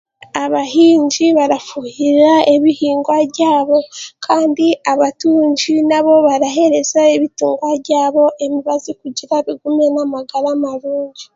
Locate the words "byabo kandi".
3.31-4.67